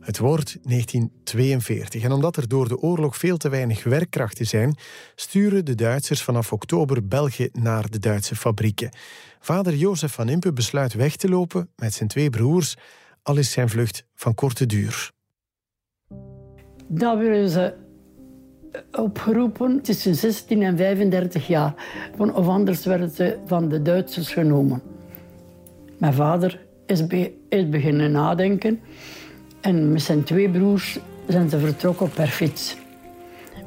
Het 0.00 0.18
wordt 0.18 0.58
1942 0.62 2.02
en 2.02 2.12
omdat 2.12 2.36
er 2.36 2.48
door 2.48 2.68
de 2.68 2.78
oorlog 2.78 3.16
veel 3.16 3.36
te 3.36 3.48
weinig 3.48 3.84
werkkrachten 3.84 4.46
zijn, 4.46 4.76
sturen 5.14 5.64
de 5.64 5.74
Duitsers 5.74 6.22
vanaf 6.22 6.52
oktober 6.52 7.06
België 7.06 7.48
naar 7.52 7.90
de 7.90 7.98
Duitse 7.98 8.36
fabrieken. 8.36 8.90
Vader 9.40 9.74
Jozef 9.74 10.12
van 10.12 10.28
Impe 10.28 10.52
besluit 10.52 10.94
weg 10.94 11.16
te 11.16 11.28
lopen 11.28 11.68
met 11.76 11.94
zijn 11.94 12.08
twee 12.08 12.30
broers 12.30 12.76
al 13.26 13.36
is 13.36 13.50
zijn 13.50 13.68
vlucht 13.68 14.06
van 14.14 14.34
korte 14.34 14.66
duur. 14.66 15.10
Daar 16.86 17.18
werden 17.18 17.48
ze 17.48 17.74
opgeroepen 18.92 19.80
tussen 19.82 20.14
16 20.14 20.62
en 20.62 20.76
35 20.76 21.46
jaar. 21.46 21.74
Of 22.18 22.48
anders 22.48 22.84
werden 22.84 23.10
ze 23.10 23.38
van 23.46 23.68
de 23.68 23.82
Duitsers 23.82 24.32
genomen. 24.32 24.82
Mijn 25.98 26.12
vader 26.12 26.66
is, 26.86 27.04
is 27.48 27.68
beginnen 27.68 28.10
nadenken. 28.10 28.80
En 29.60 29.92
met 29.92 30.02
zijn 30.02 30.24
twee 30.24 30.50
broers 30.50 30.98
zijn 31.28 31.50
ze 31.50 31.58
vertrokken 31.58 32.10
per 32.10 32.28
fiets. 32.28 32.76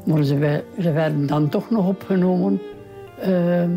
Maar 0.06 0.24
ze, 0.24 0.38
werden 0.78 1.28
dan 1.28 1.50
toch 1.50 1.70
nog 1.70 1.88
opgenomen 1.88 2.62
uh, 3.28 3.70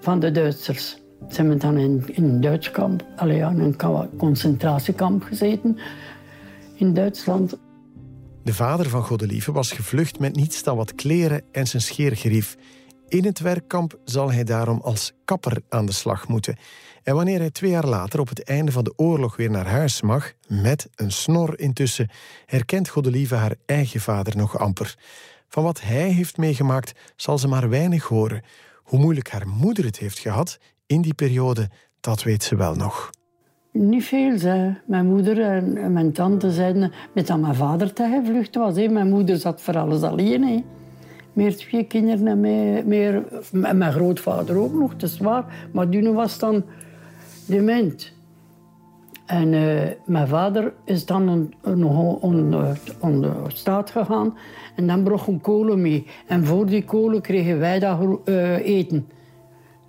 van 0.00 0.20
de 0.20 0.30
Duitsers. 0.30 1.03
Ze 1.28 1.40
hebben 1.40 1.58
dan 1.58 1.78
in, 1.78 2.04
een 2.14 2.40
Duits 2.40 2.70
kamp, 2.70 3.04
allee, 3.16 3.38
in 3.38 3.60
een 3.60 3.76
concentratiekamp 4.16 5.22
gezeten 5.22 5.78
in 6.74 6.94
Duitsland. 6.94 7.56
De 8.42 8.54
vader 8.54 8.88
van 8.88 9.02
Godelieve 9.02 9.52
was 9.52 9.72
gevlucht 9.72 10.18
met 10.18 10.36
niets 10.36 10.62
dan 10.62 10.76
wat 10.76 10.94
kleren 10.94 11.42
en 11.52 11.66
zijn 11.66 11.82
scheergerief. 11.82 12.56
In 13.08 13.24
het 13.24 13.40
werkkamp 13.40 13.98
zal 14.04 14.32
hij 14.32 14.44
daarom 14.44 14.80
als 14.80 15.12
kapper 15.24 15.62
aan 15.68 15.86
de 15.86 15.92
slag 15.92 16.28
moeten. 16.28 16.56
En 17.02 17.14
wanneer 17.14 17.38
hij 17.38 17.50
twee 17.50 17.70
jaar 17.70 17.86
later 17.86 18.20
op 18.20 18.28
het 18.28 18.44
einde 18.44 18.72
van 18.72 18.84
de 18.84 18.92
oorlog 18.96 19.36
weer 19.36 19.50
naar 19.50 19.66
huis 19.66 20.02
mag, 20.02 20.32
met 20.48 20.88
een 20.94 21.12
snor 21.12 21.58
intussen, 21.58 22.10
herkent 22.46 22.88
Godelieve 22.88 23.34
haar 23.34 23.54
eigen 23.66 24.00
vader 24.00 24.36
nog 24.36 24.58
amper. 24.58 24.98
Van 25.48 25.62
wat 25.62 25.80
hij 25.80 26.08
heeft 26.08 26.36
meegemaakt 26.36 26.92
zal 27.16 27.38
ze 27.38 27.48
maar 27.48 27.68
weinig 27.68 28.04
horen. 28.04 28.42
Hoe 28.82 28.98
moeilijk 28.98 29.30
haar 29.30 29.48
moeder 29.48 29.84
het 29.84 29.98
heeft 29.98 30.18
gehad, 30.18 30.58
in 30.86 31.00
die 31.00 31.14
periode, 31.14 31.68
dat 32.00 32.22
weet 32.22 32.42
ze 32.42 32.56
wel 32.56 32.74
nog. 32.74 33.10
Niet 33.72 34.04
veel, 34.04 34.36
mijn 34.86 35.06
moeder 35.06 35.40
en 35.40 35.92
mijn 35.92 36.12
tante 36.12 36.50
zeiden 36.50 36.92
met 37.14 37.26
dat 37.26 37.38
mijn 37.38 37.54
vader 37.54 37.92
te 37.92 38.08
gevlucht 38.12 38.54
was. 38.54 38.74
Mijn 38.74 39.08
moeder 39.08 39.36
zat 39.36 39.60
voor 39.60 39.78
alles 39.78 40.02
alleen. 40.02 40.64
Meer 41.32 41.56
twee 41.56 41.84
kinderen 41.84 42.26
en 42.26 42.40
meer, 42.88 43.24
mijn 43.52 43.92
grootvader 43.92 44.56
ook 44.56 44.72
nog, 44.72 44.96
dat 44.96 45.10
is 45.10 45.18
waar. 45.18 45.68
Maar 45.72 45.90
die 45.90 46.10
was 46.10 46.38
dan 46.38 46.64
dement. 47.46 48.12
En 49.26 49.52
uh, 49.52 49.82
mijn 50.06 50.28
vader 50.28 50.72
is 50.84 51.06
dan 51.06 51.54
nog 51.62 52.20
on, 52.20 52.54
staat 53.46 53.90
gegaan 53.90 54.36
en 54.76 54.86
dan 54.86 55.02
bracht 55.02 55.26
een 55.26 55.40
kolen 55.40 55.80
mee. 55.80 56.06
En 56.26 56.44
voor 56.44 56.66
die 56.66 56.84
kolen 56.84 57.20
kregen 57.20 57.58
wij 57.58 57.78
dat 57.78 58.20
uh, 58.24 58.66
eten. 58.66 59.08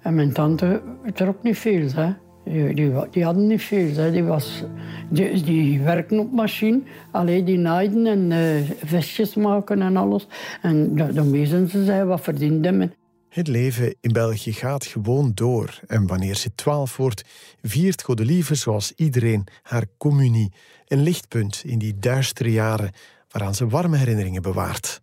En 0.05 0.15
mijn 0.15 0.31
tante 0.31 0.81
ook 1.23 1.43
niet 1.43 1.57
veel. 1.57 1.89
Hè. 1.91 2.13
Die, 2.43 2.73
die, 2.73 2.91
die 3.11 3.23
hadden 3.23 3.47
niet 3.47 3.61
veel. 3.61 3.93
Hè. 3.95 4.11
Die, 4.11 4.23
was, 4.23 4.63
die, 5.09 5.43
die 5.43 5.81
werkten 5.81 6.19
op 6.19 6.31
machine. 6.31 6.81
Alleen 7.11 7.45
die 7.45 7.57
naaiden 7.57 8.05
en 8.07 8.31
uh, 8.31 8.69
vestjes 8.83 9.35
maken 9.35 9.81
en 9.81 9.97
alles. 9.97 10.27
En 10.61 10.95
daarmee 10.95 11.45
zijn 11.45 11.69
ze 11.69 11.85
zei, 11.85 12.03
wat 12.03 12.21
verdienden. 12.21 12.93
Het 13.29 13.47
leven 13.47 13.95
in 14.01 14.11
België 14.11 14.53
gaat 14.53 14.85
gewoon 14.85 15.31
door. 15.33 15.79
En 15.87 16.07
wanneer 16.07 16.35
ze 16.35 16.55
twaalf 16.55 16.97
wordt, 16.97 17.23
viert 17.61 18.03
Godelieve 18.03 18.55
zoals 18.55 18.93
iedereen 18.95 19.47
haar 19.61 19.85
communie. 19.97 20.53
Een 20.87 21.01
lichtpunt 21.01 21.61
in 21.65 21.79
die 21.79 21.99
duistere 21.99 22.51
jaren 22.51 22.91
waaraan 23.29 23.55
ze 23.55 23.67
warme 23.67 23.97
herinneringen 23.97 24.41
bewaart. 24.41 25.01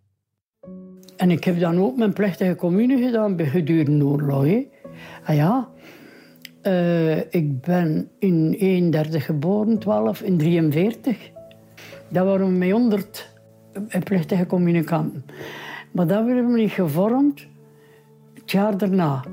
En 1.17 1.31
ik 1.31 1.43
heb 1.43 1.59
dan 1.59 1.79
ook 1.79 1.97
mijn 1.97 2.13
plechtige 2.13 2.55
commune 2.55 2.97
gedaan 2.97 3.39
gedurende 3.39 4.05
oorlog. 4.05 4.71
Ah 5.23 5.35
ja, 5.35 5.67
uh, 6.63 7.17
ik 7.17 7.61
ben 7.61 8.09
in 8.19 8.55
31 8.57 9.25
geboren, 9.25 9.79
12 9.79 10.21
in 10.21 10.37
43. 10.37 11.31
Dat 12.07 12.25
waren 12.25 12.57
met 12.57 12.71
100 12.71 13.29
plechtige 14.03 14.45
communicanten. 14.45 15.25
Maar 15.91 16.07
dat 16.07 16.25
werden 16.25 16.51
we 16.51 16.59
niet 16.59 16.71
gevormd 16.71 17.47
het 18.33 18.51
jaar 18.51 18.77
daarna. 18.77 19.23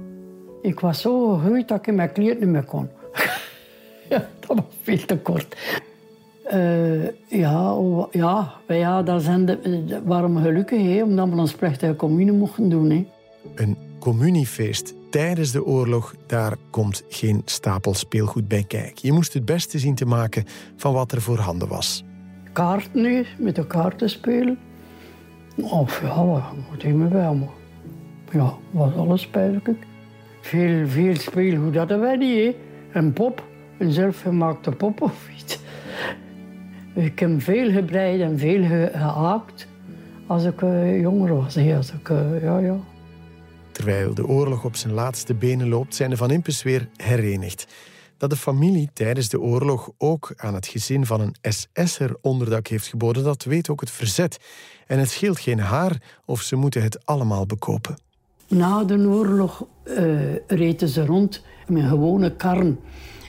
Ik 0.63 0.81
was 0.81 1.01
zo 1.01 1.35
gegroeid 1.35 1.69
dat 1.69 1.87
ik 1.87 1.95
mijn 1.95 2.13
kleren 2.13 2.39
niet 2.39 2.49
meer 2.49 2.65
kon. 2.65 2.89
ja, 4.11 4.29
dat 4.47 4.57
was 4.57 4.65
veel 4.83 5.05
te 5.07 5.19
kort. 5.19 5.57
Uh, 6.53 7.05
ja, 7.29 7.77
ja, 8.11 8.53
ja, 8.69 9.03
daar 9.03 9.21
zijn 9.21 9.45
de, 9.45 9.59
we 10.05 10.41
gelukkig, 10.41 10.83
hè, 10.83 11.03
omdat 11.03 11.29
we 11.29 11.37
ons 11.37 11.55
plechtige 11.55 11.97
commune 11.97 12.33
mochten 12.33 12.69
doen. 12.69 12.91
Hè. 12.91 13.07
Een 13.55 13.77
communiefeest 14.01 14.95
tijdens 15.11 15.53
de 15.53 15.65
oorlog, 15.65 16.15
daar 16.27 16.57
komt 16.71 17.05
geen 17.09 17.43
stapel 17.45 17.95
speelgoed 17.95 18.49
bij 18.49 18.65
kijken. 18.65 18.99
Je 19.07 19.13
moest 19.13 19.33
het 19.33 19.45
beste 19.45 19.79
zien 19.79 19.95
te 19.95 20.05
maken 20.05 20.45
van 20.77 20.93
wat 20.93 21.13
er 21.13 21.23
voorhanden 21.23 21.69
was. 21.69 22.05
Kaarten 22.53 23.03
nu, 23.03 23.27
met 23.39 23.55
de 23.55 23.67
kaarten 23.67 24.11
spelen. 24.11 24.59
Of 25.57 26.01
ja, 26.03 26.25
wat 26.71 26.83
hebben 26.83 27.03
we 27.03 27.09
bij 27.09 27.35
me? 27.35 27.47
Ja, 28.33 28.55
was 28.71 28.95
alles 28.95 29.29
eigenlijk. 29.33 29.87
Veel, 30.41 30.87
veel 30.87 31.17
speelgoed 31.17 31.77
hadden 31.77 32.01
wij 32.01 32.17
niet, 32.17 32.37
hè. 32.37 32.57
Een 32.93 33.13
pop, 33.13 33.45
een 33.79 33.93
zelfgemaakte 33.93 34.71
pop 34.71 35.03
of 35.03 35.29
iets. 35.37 35.59
Ik 36.95 37.19
heb 37.19 37.43
veel 37.43 37.71
gebreid 37.71 38.21
en 38.21 38.39
veel 38.39 38.65
gehaakt 38.65 39.69
als 40.27 40.45
ik 40.45 40.61
uh, 40.61 41.01
jonger 41.01 41.35
was. 41.35 41.57
Als 41.77 41.93
ik, 41.93 42.09
uh, 42.09 42.43
ja, 42.43 42.59
ja. 42.59 42.77
Terwijl 43.81 44.15
de 44.15 44.27
oorlog 44.27 44.65
op 44.65 44.77
zijn 44.77 44.93
laatste 44.93 45.35
benen 45.35 45.69
loopt, 45.69 45.95
zijn 45.95 46.11
de 46.11 46.17
Van 46.17 46.31
Impes 46.31 46.63
weer 46.63 46.89
herenigd. 46.97 47.67
Dat 48.17 48.31
de 48.31 48.37
familie 48.37 48.91
tijdens 48.93 49.29
de 49.29 49.41
oorlog 49.41 49.91
ook 49.99 50.33
aan 50.37 50.55
het 50.55 50.67
gezin 50.67 51.07
van 51.07 51.21
een 51.21 51.35
SS'er 51.41 52.17
onderdak 52.21 52.67
heeft 52.67 52.87
geboden, 52.87 53.25
dat 53.25 53.45
weet 53.45 53.69
ook 53.71 53.81
het 53.81 53.91
verzet. 53.91 54.39
En 54.87 54.99
het 54.99 55.11
scheelt 55.11 55.41
geen 55.41 55.59
haar 55.59 56.03
of 56.25 56.41
ze 56.41 56.57
moeten 56.57 56.83
het 56.83 57.07
allemaal 57.07 57.47
bekopen. 57.47 57.99
Na 58.49 58.85
de 58.85 58.99
oorlog 58.99 59.67
uh, 59.85 60.21
reden 60.47 60.89
ze 60.89 61.07
rond 61.07 61.43
met 61.67 61.85
gewone 61.85 62.37
karren. 62.37 62.81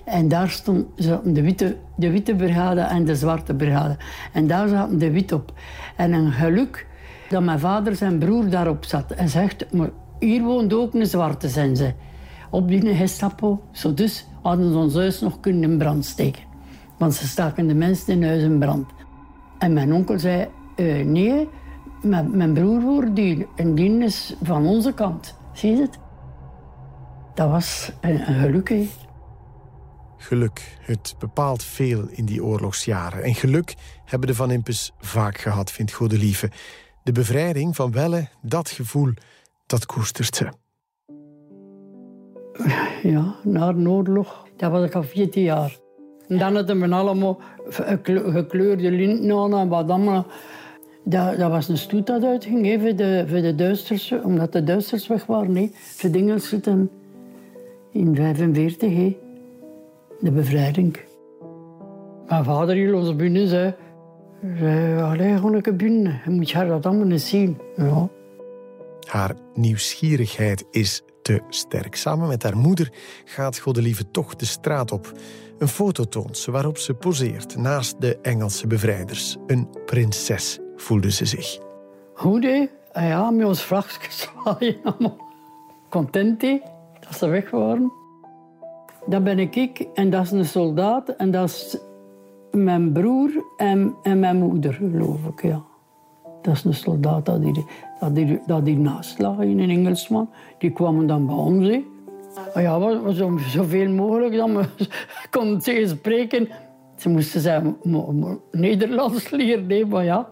En 0.05 0.27
daar 0.27 0.49
stond 0.49 0.85
de 1.23 1.41
witte, 1.41 1.77
de 1.95 2.11
witte 2.11 2.35
brigade 2.35 2.81
en 2.81 3.05
de 3.05 3.15
zwarte 3.15 3.53
brigade. 3.53 3.97
En 4.33 4.47
daar 4.47 4.67
zaten 4.67 4.97
de 4.97 5.11
wit 5.11 5.31
op. 5.31 5.53
En 5.95 6.13
een 6.13 6.31
geluk 6.31 6.87
dat 7.29 7.43
mijn 7.43 7.59
vader 7.59 7.95
zijn 7.95 8.19
broer 8.19 8.49
daarop 8.49 8.85
zat. 8.85 9.11
En 9.11 9.29
zegt, 9.29 9.71
maar 9.73 9.89
hier 10.21 10.41
woont 10.41 10.73
ook 10.73 10.93
een 10.93 11.05
zwarte, 11.05 11.49
zijn 11.49 11.75
ze. 11.75 11.93
Op 12.49 12.67
die 12.67 12.95
Gestapo. 12.95 13.61
Zo 13.71 13.93
dus 13.93 14.27
hadden 14.41 14.71
ze 14.71 14.77
ons 14.77 14.93
huis 14.93 15.21
nog 15.21 15.39
kunnen 15.39 15.71
in 15.71 15.77
brand 15.77 16.05
steken. 16.05 16.43
Want 16.97 17.13
ze 17.13 17.27
staken 17.27 17.67
de 17.67 17.73
mensen 17.73 18.13
in 18.13 18.23
huis 18.23 18.43
in 18.43 18.59
brand. 18.59 18.89
En 19.57 19.73
mijn 19.73 19.93
onkel 19.93 20.19
zei, 20.19 20.47
Uh, 20.75 21.05
nee, 21.05 21.49
mijn, 22.01 22.37
mijn 22.37 22.53
broer 22.53 22.81
wordt 22.81 23.15
die. 23.15 23.47
En 23.55 24.11
van 24.43 24.65
onze 24.65 24.93
kant. 24.93 25.35
Zie 25.53 25.75
je 25.75 25.81
het? 25.81 25.99
Dat 27.33 27.49
was 27.49 27.91
een, 28.01 28.29
een 28.29 28.39
geluk. 28.39 28.85
Geluk, 30.17 30.77
het 30.81 31.15
bepaalt 31.19 31.63
veel 31.63 32.07
in 32.09 32.25
die 32.25 32.43
oorlogsjaren. 32.43 33.23
En 33.23 33.35
geluk 33.35 33.75
hebben 34.05 34.27
de 34.27 34.35
Van 34.35 34.51
Impes 34.51 34.91
vaak 34.99 35.37
gehad, 35.37 35.71
vindt 35.71 35.91
Godelieve. 35.91 36.51
De 37.03 37.11
bevrijding 37.11 37.75
van 37.75 37.91
Welle, 37.91 38.27
dat 38.41 38.69
gevoel, 38.69 39.13
dat 39.71 39.85
koestert 39.85 40.35
ze. 40.35 40.47
Ja, 43.03 43.35
na 43.43 43.73
de 43.73 43.89
oorlog, 43.89 44.47
dat 44.55 44.71
was 44.71 44.85
ik 44.85 44.95
al 44.95 45.03
14 45.03 45.43
jaar. 45.43 45.79
En 46.27 46.37
dan 46.37 46.55
hadden 46.55 46.79
we 46.79 46.95
allemaal 46.95 47.39
gekleurde 48.05 48.91
linten 48.91 49.37
aan 49.37 49.53
en 49.53 49.67
wat 49.67 49.89
allemaal. 49.89 50.25
Dat, 51.03 51.37
dat 51.37 51.51
was 51.51 51.67
een 51.67 51.77
stoet 51.77 52.07
dat 52.07 52.23
uitging 52.23 52.81
voor, 52.81 52.95
de, 52.95 53.23
voor 53.27 53.41
de 53.41 53.55
Duitsers, 53.55 54.13
omdat 54.23 54.51
de 54.51 54.63
Duitsers 54.63 55.07
weg 55.07 55.25
waren. 55.25 55.55
Hè. 55.55 55.69
Voor 55.73 56.11
de 56.11 56.17
Engelsen 56.17 56.89
in 57.91 58.13
1945, 58.13 58.93
hè. 58.95 59.17
de 60.19 60.31
bevrijding. 60.31 60.99
Mijn 62.27 62.43
vader 62.43 62.75
hield 62.75 62.95
ons 62.95 63.15
binnen 63.15 63.47
zei, 63.47 63.73
allee, 65.01 65.35
gewoon 65.35 65.61
een 65.61 65.77
binnen. 65.77 66.21
Je 66.25 66.31
moet 66.31 66.53
haar 66.53 66.67
dat 66.67 66.85
allemaal 66.85 67.17
zien. 67.17 67.57
Ja. 67.75 68.09
Haar 69.07 69.35
nieuwsgierigheid 69.53 70.65
is 70.71 71.01
te 71.21 71.41
sterk. 71.49 71.95
Samen 71.95 72.27
met 72.27 72.43
haar 72.43 72.57
moeder 72.57 72.91
gaat 73.25 73.59
Godelieve 73.59 74.11
toch 74.11 74.35
de 74.35 74.45
straat 74.45 74.91
op. 74.91 75.11
Een 75.57 75.67
foto 75.67 76.03
toont 76.03 76.37
ze 76.37 76.51
waarop 76.51 76.77
ze 76.77 76.93
poseert 76.93 77.55
naast 77.55 78.01
de 78.01 78.17
Engelse 78.21 78.67
bevrijders. 78.67 79.37
Een 79.47 79.67
prinses 79.85 80.59
voelde 80.75 81.11
ze 81.11 81.25
zich. 81.25 81.59
Goed, 82.13 82.43
hè? 82.43 82.65
Ah 82.91 83.07
ja, 83.07 83.31
met 83.31 83.47
ons 83.47 83.63
vlagjes 83.63 84.19
zwaaien. 84.19 84.81
Content, 85.89 86.41
hè? 86.41 86.59
Dat 86.99 87.17
ze 87.17 87.27
weg 87.27 87.49
waren. 87.49 87.91
Dat 89.05 89.23
ben 89.23 89.39
ik 89.39 89.87
en 89.93 90.09
dat 90.09 90.23
is 90.23 90.31
een 90.31 90.45
soldaat 90.45 91.09
en 91.09 91.31
dat 91.31 91.49
is 91.49 91.77
mijn 92.51 92.91
broer 92.91 93.31
en, 93.57 93.95
en 94.03 94.19
mijn 94.19 94.37
moeder, 94.37 94.73
geloof 94.73 95.25
ik, 95.25 95.41
ja. 95.41 95.63
Dat 96.41 96.55
is 96.55 96.63
een 96.63 96.73
soldaat 96.73 97.25
dat 97.25 97.41
die, 98.13 98.39
dat 98.45 98.65
die 98.65 98.77
naast 98.77 99.19
lag, 99.19 99.37
een 99.37 99.59
Engelsman. 99.59 100.29
Die 100.57 100.71
kwamen 100.71 101.07
dan 101.07 101.25
bij 101.25 101.35
ons. 101.35 101.67
Hè. 101.67 101.83
Ah 102.53 102.61
ja, 102.61 102.79
was 102.79 103.23
zoveel 103.51 103.89
mogelijk 103.89 104.35
dat 104.35 104.49
we 104.49 104.65
konden 105.29 105.59
tegen 105.59 105.89
spreken. 105.89 106.49
Ze 106.95 107.09
moesten 107.09 107.41
zijn 107.41 107.75
Nederlands 108.51 109.29
leren, 109.29 109.87
maar 109.87 110.03
ja. 110.03 110.27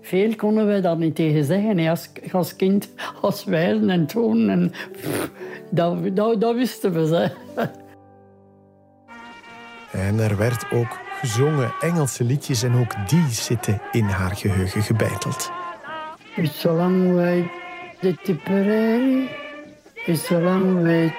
Veel 0.00 0.34
konden 0.34 0.66
wij 0.66 0.80
daar 0.80 0.96
niet 0.96 1.14
tegen 1.14 1.44
zeggen. 1.44 1.78
Hè. 1.78 1.90
Als, 1.90 2.10
als 2.32 2.56
kind, 2.56 2.90
als 3.20 3.44
wijzen 3.44 3.90
en 3.90 4.06
tonen. 4.06 4.50
En, 4.50 4.72
dat, 6.14 6.40
dat, 6.40 6.54
wisten 6.54 6.92
we. 6.92 7.30
En 9.92 10.18
er 10.18 10.36
werd 10.36 10.64
ook 10.72 11.09
gezongen 11.20 11.72
Engelse 11.80 12.24
liedjes 12.24 12.62
en 12.62 12.74
ook 12.74 13.08
die 13.08 13.28
zitten 13.28 13.80
in 13.92 14.04
haar 14.04 14.36
geheugen 14.36 14.82
gebeiteld. 14.82 15.50
It's 16.36 16.66
a 16.66 16.72
long 16.72 17.14
way 17.14 17.50
to 18.00 18.12
Tipperary. 18.22 19.28
It's 20.06 20.30
a 20.30 20.40
long 20.40 20.82
way 20.82 21.14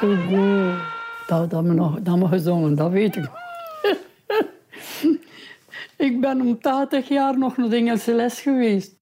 to 0.00 0.16
go. 0.16 0.74
Dat, 1.26 1.50
dat, 1.50 1.64
me 1.64 1.72
nog, 1.72 2.00
dat 2.00 2.16
me 2.16 2.28
gezongen, 2.28 2.74
dat 2.74 2.90
weet 2.90 3.16
ik. 3.16 3.30
ik 6.08 6.20
ben 6.20 6.40
om 6.40 6.60
80 6.60 7.08
jaar 7.08 7.38
nog 7.38 7.56
naar 7.56 7.68
de 7.68 7.76
Engelse 7.76 8.14
les 8.14 8.40
geweest. 8.40 8.96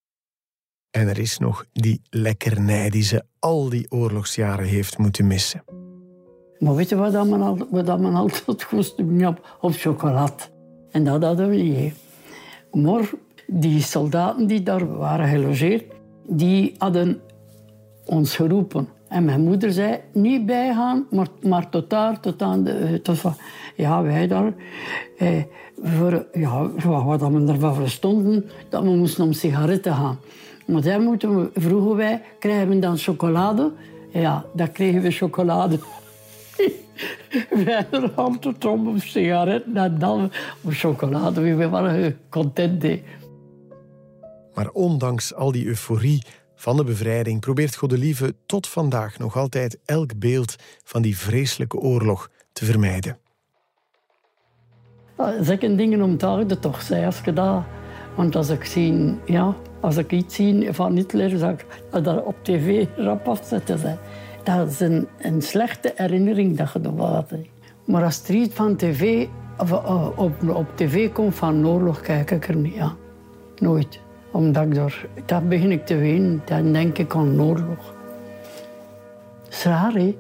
En 0.91 1.09
er 1.09 1.19
is 1.19 1.39
nog 1.39 1.65
die 1.73 2.03
lekkernij 2.11 2.91
die 2.91 3.03
ze 3.03 3.25
al 3.39 3.69
die 3.69 3.91
oorlogsjaren 3.91 4.67
heeft 4.67 4.99
moeten 4.99 5.27
missen. 5.27 5.80
Maar 6.61 6.75
weet 6.75 6.89
je 6.89 6.97
wat, 6.97 7.13
dat 7.87 8.01
men, 8.01 8.15
altijd 8.23 8.63
goed 8.63 8.95
op? 9.27 9.57
Op 9.61 9.73
chocolade. 9.73 10.33
En 10.91 11.05
dat 11.05 11.23
hadden 11.23 11.49
we 11.49 11.57
niet. 11.57 11.95
Maar 12.73 13.11
die 13.47 13.83
soldaten 13.83 14.47
die 14.47 14.63
daar 14.63 14.97
waren 14.99 15.29
gelogeerd, 15.29 15.85
die 16.27 16.75
hadden 16.79 17.21
ons 18.05 18.37
geroepen. 18.37 18.89
En 19.09 19.25
mijn 19.25 19.41
moeder 19.41 19.73
zei, 19.73 20.01
niet 20.13 20.47
bijgaan, 20.47 21.07
maar, 21.11 21.29
maar 21.43 21.69
tot 21.69 21.91
daar, 21.91 22.21
tot 22.21 22.43
aan 22.43 22.65
de... 22.65 23.01
Tot, 23.03 23.23
ja, 23.77 24.03
wij 24.03 24.27
daar. 24.27 24.53
Eh, 25.19 25.43
voor, 25.83 26.27
ja, 26.33 26.71
wat 27.05 27.21
we 27.21 27.45
ervan 27.47 27.75
verstonden, 27.75 28.45
dat 28.69 28.83
we 28.83 28.89
moesten 28.89 29.25
om 29.25 29.33
sigaretten 29.33 29.95
gaan. 29.95 30.19
Maar 30.67 30.83
daar 30.83 31.01
moeten 31.01 31.37
we, 31.37 31.51
vroegen 31.55 31.97
wij, 31.97 32.23
krijgen 32.39 32.69
we 32.69 32.79
dan 32.79 32.99
chocolade? 32.99 33.73
Ja, 34.13 34.45
dan 34.55 34.73
kregen 34.73 35.03
we 35.03 35.11
chocolade. 35.11 35.79
wij 37.65 37.87
altijd 38.15 38.65
om 38.65 38.89
op 38.89 38.99
sigaretten 38.99 39.77
en 39.77 39.99
dan 39.99 40.31
op 40.61 40.73
chocolade. 40.73 41.41
We 41.41 41.69
waren 41.69 42.19
content. 42.29 42.85
Maar 44.55 44.69
ondanks 44.71 45.35
al 45.35 45.53
die 45.53 45.67
euforie 45.67 46.23
van 46.55 46.77
de 46.77 46.85
bevrijding 46.85 47.41
probeert 47.41 47.77
Godelieve 47.77 48.35
tot 48.47 48.67
vandaag 48.67 49.19
nog 49.19 49.37
altijd 49.37 49.79
elk 49.85 50.19
beeld 50.19 50.57
van 50.85 51.03
die 51.03 51.19
vreselijke 51.19 51.79
oorlog 51.79 52.31
te 52.53 52.65
vermijden. 52.65 53.19
Zeker 55.41 55.77
dingen 55.77 56.03
om 56.03 56.17
te 56.17 56.27
houden 56.27 56.61
toch, 56.61 56.83
zei 56.83 57.05
als 57.07 57.21
je 57.25 57.33
dat... 57.33 57.63
Want 58.17 58.37
als 58.37 58.49
ik, 58.49 58.65
zie, 58.65 59.19
ja, 59.25 59.57
als 59.81 59.97
ik 59.97 60.13
iets 60.13 60.35
zie 60.35 60.73
van 60.73 60.97
Hitler, 60.97 61.39
zou 61.39 61.53
ik 61.53 61.67
dat 61.91 62.25
op 62.25 62.37
tv 62.43 62.87
rap 62.97 63.29
afzetten. 63.29 63.99
Dat 64.43 64.69
is 64.69 64.81
een, 64.81 65.43
slechte 65.43 65.93
herinnering 65.97 66.57
dat 66.57 66.73
je 66.73 66.81
dat 66.81 66.99
had. 66.99 67.33
Maar 67.85 68.05
als 68.05 68.29
er 68.29 68.35
iets 68.35 68.55
van 68.55 68.77
tv, 68.77 69.27
op, 70.17 70.33
op 70.49 70.67
tv 70.75 71.13
komt 71.13 71.35
van 71.35 71.67
oorlog, 71.67 72.01
kijk 72.01 72.31
ik 72.31 72.49
er 72.49 72.57
niet 72.57 72.79
aan. 72.79 72.97
Nooit. 73.59 74.01
Omdat 74.31 74.65
ik 74.65 74.75
daar, 74.75 75.07
dat 75.25 75.49
begin 75.49 75.71
ik 75.71 75.87
te 75.87 75.97
weten. 75.97 76.43
Dan 76.45 76.73
denk 76.73 76.99
ik 76.99 77.15
aan 77.15 77.41
oorlog. 77.41 77.95
Dat 79.45 79.53
is 79.53 79.65
raar, 79.65 79.93
hè? 79.93 80.17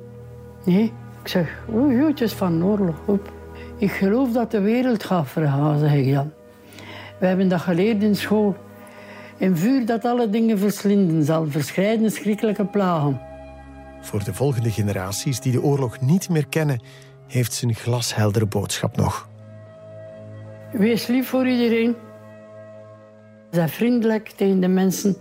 Nee. 0.65 0.93
Ik 1.23 1.29
zeg, 1.29 1.65
oei, 1.75 2.13
het 2.15 2.33
van 2.33 2.65
oorlog. 2.65 2.97
Ik 3.77 3.91
geloof 3.91 4.33
dat 4.33 4.51
de 4.51 4.61
wereld 4.61 5.05
gaat 5.05 5.29
vergaan, 5.29 5.79
zeg 5.79 5.95
ik 5.95 6.15
dan. 6.15 6.31
We 7.19 7.27
hebben 7.27 7.49
dat 7.49 7.61
geleerd 7.61 8.03
in 8.03 8.17
school. 8.17 8.57
Een 9.39 9.57
vuur 9.57 9.87
dat 9.87 10.05
alle 10.05 10.31
dingen 10.31 10.59
verslinden 10.59 11.25
zal, 11.25 11.47
verschrijden 11.47 12.11
schrikkelijke 12.11 12.65
plagen. 12.65 13.21
Voor 14.01 14.25
de 14.25 14.35
volgende 14.35 14.71
generaties 14.71 15.41
die 15.41 15.53
de 15.53 15.63
oorlog 15.63 16.01
niet 16.01 16.29
meer 16.29 16.47
kennen, 16.47 16.81
heeft 17.27 17.63
een 17.63 17.75
glasheldere 17.75 18.47
boodschap 18.47 18.97
nog. 18.97 19.29
Wees 20.73 21.07
lief 21.07 21.29
voor 21.29 21.47
iedereen. 21.47 21.97
Zeg 23.51 23.71
vriendelijk 23.71 24.29
tegen 24.29 24.61
de 24.61 24.69
mensen. 24.69 25.17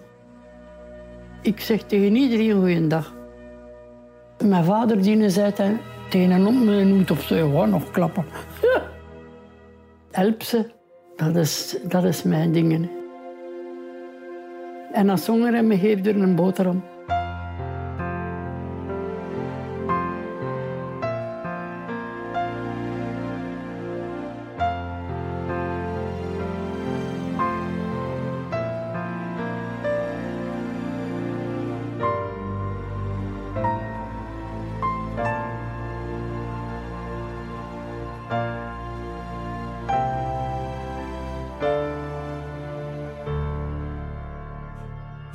Ik 1.41 1.59
zeg 1.59 1.83
tegen 1.83 2.15
iedereen 2.15 2.51
goeiedag. 2.51 3.13
Mijn 4.43 4.63
vader 4.63 5.01
die 5.01 5.29
zei 5.29 5.53
tegen 6.09 6.31
een 6.31 6.65
mijn 6.65 6.91
hoed 6.91 7.11
of 7.11 7.25
gewoon 7.25 7.69
nog 7.69 7.91
klappen. 7.91 8.25
Help 10.11 10.43
ze, 10.43 10.71
dat 11.15 11.35
is, 11.35 11.77
dat 11.83 12.03
is 12.03 12.23
mijn 12.23 12.51
dingen. 12.51 12.89
En 14.91 15.09
als 15.09 15.27
honger 15.27 15.63
me 15.63 15.77
geeft 15.77 16.07
er 16.07 16.21
een 16.21 16.35
boterham. 16.35 16.83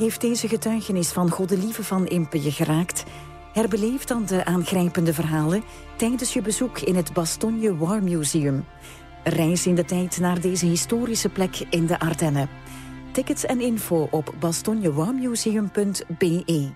Heeft 0.05 0.21
deze 0.21 0.49
getuigenis 0.49 1.09
van 1.09 1.31
Goddelieve 1.31 1.85
van 1.85 2.07
Impe 2.07 2.43
je 2.43 2.53
geraakt? 2.53 3.05
Herbeleef 3.53 4.05
dan 4.05 4.25
de 4.25 4.45
aangrijpende 4.45 5.15
verhalen 5.15 5.63
tijdens 5.97 6.33
je 6.33 6.43
bezoek 6.43 6.79
in 6.79 6.97
het 6.97 7.13
Bastogne 7.13 7.77
War 7.77 8.03
Museum. 8.03 8.65
Reis 9.23 9.67
in 9.67 9.75
de 9.75 9.85
tijd 9.85 10.19
naar 10.19 10.41
deze 10.41 10.67
historische 10.67 11.29
plek 11.29 11.67
in 11.71 11.87
de 11.87 11.99
Ardennen. 11.99 12.49
Tickets 13.13 13.45
en 13.45 13.61
info 13.61 14.09
op 14.11 14.35
bastognewarmuseum.be. 14.41 16.73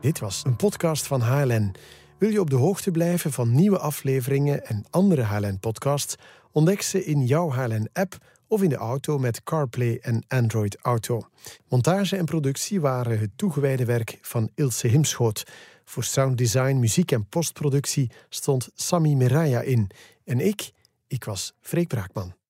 Dit 0.00 0.18
was 0.18 0.42
een 0.44 0.56
podcast 0.56 1.06
van 1.06 1.20
HLN. 1.20 1.74
Wil 2.18 2.30
je 2.30 2.40
op 2.40 2.50
de 2.50 2.56
hoogte 2.56 2.90
blijven 2.90 3.32
van 3.32 3.54
nieuwe 3.54 3.78
afleveringen 3.78 4.66
en 4.66 4.84
andere 4.90 5.22
HLN-podcasts? 5.22 6.14
Ontdek 6.52 6.82
ze 6.82 7.04
in 7.04 7.26
jouw 7.26 7.50
HLN-app 7.50 8.16
of 8.48 8.62
in 8.62 8.68
de 8.68 8.76
auto 8.76 9.18
met 9.18 9.42
CarPlay 9.42 9.98
en 10.02 10.24
Android 10.28 10.76
Auto. 10.82 11.28
Montage 11.68 12.16
en 12.16 12.24
productie 12.24 12.80
waren 12.80 13.18
het 13.18 13.30
toegewijde 13.36 13.84
werk 13.84 14.18
van 14.22 14.50
Ilse 14.54 14.86
Himschoot. 14.86 15.44
Voor 15.84 16.04
sounddesign, 16.04 16.78
muziek 16.78 17.12
en 17.12 17.28
postproductie 17.28 18.10
stond 18.28 18.68
Sami 18.74 19.16
Miraya 19.16 19.60
in. 19.60 19.90
En 20.24 20.40
ik, 20.40 20.72
ik 21.06 21.24
was 21.24 21.54
Freek 21.60 21.88
Braakman. 21.88 22.43